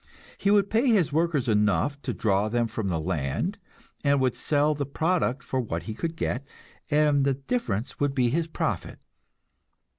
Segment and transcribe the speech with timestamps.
[0.35, 3.59] He would pay his workers enough to draw them from the land,
[4.03, 6.43] and would sell the product for what he could get,
[6.89, 8.97] and the difference would be his profit.